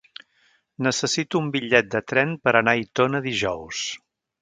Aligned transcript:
Necessito 0.87 1.43
un 1.45 1.53
bitllet 1.57 1.93
de 1.97 2.03
tren 2.13 2.35
per 2.47 2.57
anar 2.63 2.77
a 2.77 2.83
Aitona 2.85 3.25
dijous. 3.31 3.85